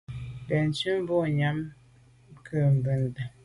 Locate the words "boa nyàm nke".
1.07-2.57